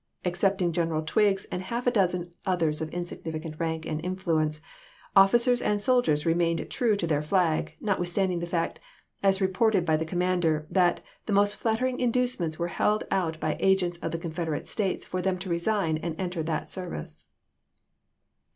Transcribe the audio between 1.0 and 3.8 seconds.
Twiggs and half a dozen others of insignificant